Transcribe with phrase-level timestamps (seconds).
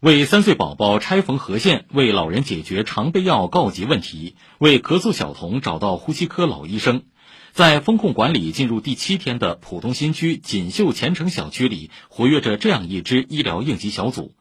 [0.00, 7.04] 为三岁宝宝拆缝合线，为老人解决常备药告急问题，为咳嗽小童找到呼吸科老医生。
[7.52, 14.34] 在风控管理进入第七天的浦东新区锦绣前程小区里，活跃着这样一支医疗应急小组，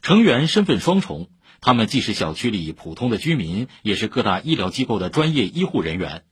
[0.00, 1.28] 成员身份双重，
[1.60, 6.22] 他们既是小区里普通的居民，也是各大医疗机构的专业医护人员。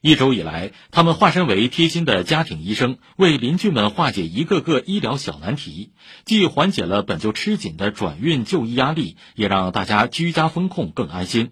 [0.00, 5.92] 一周以来，他们化身为贴心的家庭医生，为邻居们化解一个个医疗小难题，
[6.24, 11.50] 既缓解了本就吃紧的转运就医压力，也让大家居家风控更安心。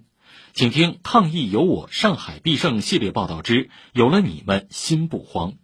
[0.55, 5.55] 请听《抗疫有我，上海必胜》系列报道之“有了你们，心不慌”。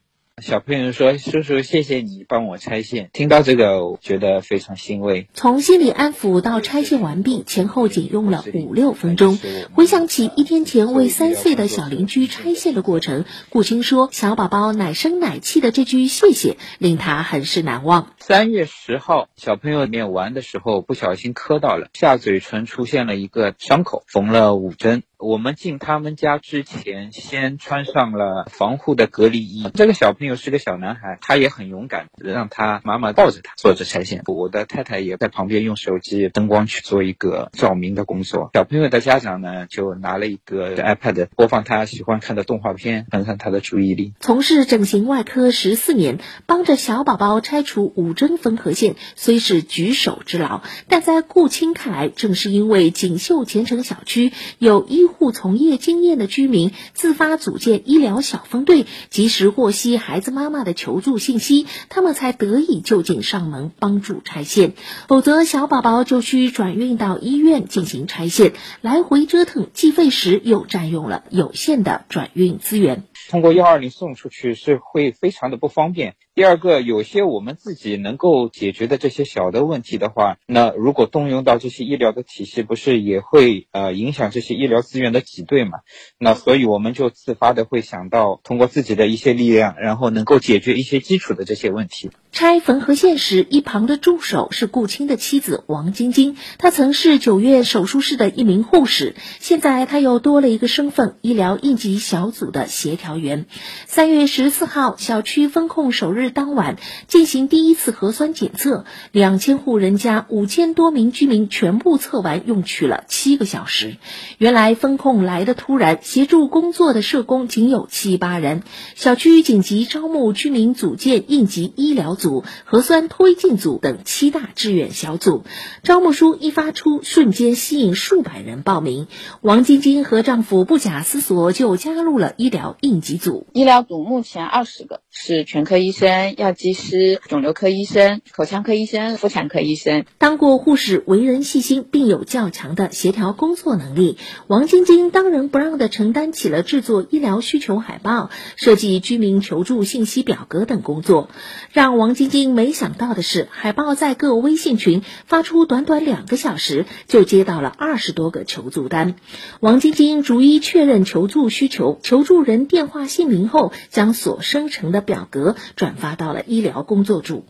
[0.41, 5.29] 小朋友说：“叔叔，谢谢你帮我拆线。”听到这个，我觉得非常欣慰。
[5.35, 9.39] 从心理安抚到拆线完毕，前后仅用了五六分钟。
[9.75, 25.03] 回想起一天前为三岁的小邻居拆线的过程，顾青说：“小宝宝奶声奶气的这句谢谢，令他很是难忘。”三月十号，小朋友里面玩的时候不小心磕到了，下嘴唇出现了一个伤口，缝了五针。
[25.23, 29.71] 我们进他们家之前，先穿上了防护的隔离衣。
[29.73, 34.23] 这个小朋友是个小男孩，他也很勇敢，让他妈妈抱着他做着拆线。
[34.27, 38.51] 我的太太也在旁边用手机灯光去做一个照明的工作。
[38.53, 44.15] 小朋友的家长呢，就拿了一个 iPad 播放他喜欢看的动画片，分散他的注意力。
[44.19, 55.12] 从事整形外科十四年，帮着小宝宝拆除五针缝合线，虽是举手之劳，但在顾青看来，正是因为锦绣前程小区有医。
[55.13, 64.73] 护从业经验的居民自发组建医疗小分队，及时获悉孩子妈妈的求助信息，他们才得以就近上门帮助拆线。
[65.07, 73.05] 否则，小宝宝就需转运到医院进行拆线，来回折腾，既费时又占用了有限的转运资源。
[73.31, 76.17] 通过幺二零送出去是会非常的不方便。
[76.35, 85.81] 第二个，有些我们自己能够解决的这些小的问题的话，那如果动用到这些医疗的体系，不是也会呃影响这些医疗资源的挤兑嘛？
[86.19, 92.11] 那所以我们就自发的会想到通过自己的一些力量，然后能够解决一些基础的这些问题。
[92.31, 103.45] 拆缝合线时，一旁的助手是顾青的妻子王晶晶，她曾是九院手术室的一名护士，现在她又多了一个身份——医疗应急小组的协调员。
[103.85, 106.77] 三月十四号，小区封控首日当晚
[107.09, 113.97] 进行第一次核酸检测，两千户人家五千多名居民全部测完，用去了七个小时。
[114.39, 118.63] 原来封控来的突然，协助工作的社工仅有七八人，
[118.95, 122.13] 小区紧急招募居民组建应急医疗。
[122.13, 125.45] 组核酸推进组等七大志愿小组，
[125.83, 129.09] 招募书一发出，瞬间吸引数百人报名。
[129.41, 133.47] 王晶晶和丈夫不假思索就加入了医疗应急组。
[133.55, 140.05] 医疗组目前二十个，是全科医生、药剂师、肿瘤科医生、口腔科医生、妇产科医生。
[140.19, 144.17] 当过护士，为人细心，并有较强的协调工作能力。
[144.47, 151.29] 王晶晶当仁不让地承担起了制作医疗需求海报、设计居民求助信息表格等工作，
[151.73, 152.13] 让王。
[152.13, 159.15] 晶晶没想到的是，海报在各微信群发出，短短两个小时就接到了二十多个求助单。
[159.61, 167.45] 王晶晶逐一确认求助需求、求助人电话姓名后，将所生成的表格转发到了医疗工作组。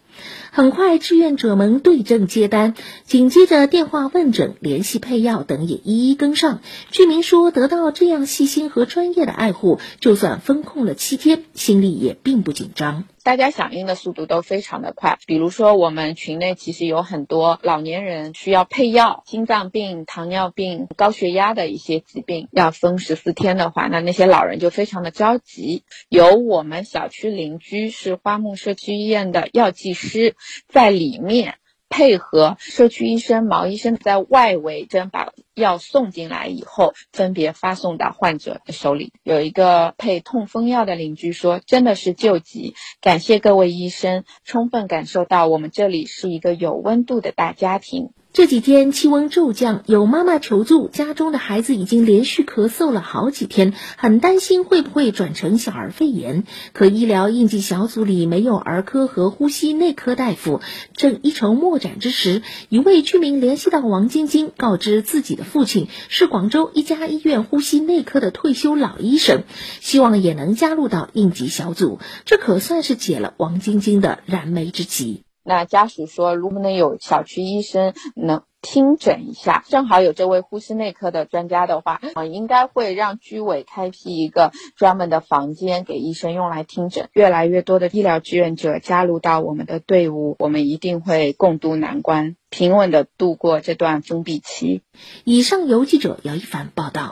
[0.51, 2.75] 很快，志愿者们对症接单，
[3.05, 6.61] 紧接着电话问诊、联系配药等也一一跟上。
[6.91, 13.05] 居民说，得到这样细心和专业的爱护，就算封控了七天，心里也并不紧张。
[13.25, 15.17] 大家响应的速度都非常的快。
[15.27, 25.85] 比如说，我们群内其实有很多老年人需要配药，心脏病、糖尿病、高血压的一些疾病，要封十四天的话，那那些老人就非常的着急。
[26.09, 30.02] 有我们小区邻居是花木社区医院的药剂师。
[30.09, 30.37] 师
[30.69, 31.55] 在里面
[31.89, 39.13] 配合社区医生毛医生在外围针把药送进来以后，分别发送到患者的手里。
[39.23, 56.45] 有一个配痛风药的邻居说：“真的是救急，感谢各位医生，充分感受到我们这里是一个有温度的大家庭。”这几天气温骤降，有妈妈求助，家中的孩子已经连续咳嗽了好几天，很担心会不会转成小儿肺炎。
[56.73, 60.63] 可医疗应急小组里没有儿科和呼吸内科大夫，
[60.95, 62.41] 正一筹莫展之时，
[62.71, 69.43] 一位居民联系到王晶晶，告知自己的父亲是广州一家医院呼吸内科的退休老医生，
[69.81, 75.25] 希望也能加入到应急小组，这可算是解了王晶晶的燃眉之急。
[75.45, 79.65] 那家属说，如果能有小区医生能听诊一下。
[79.69, 87.09] 正好有这位呼吸内科的专家的话，呃，应该会让居委开辟一个专门的房间给医生用来听诊。
[87.13, 94.83] 越来越多的医疗志愿者加入到我们的队伍，我们一定会共度难关，平稳的度过这段封闭期。
[95.25, 97.11] 以上由记者姚一凡报道。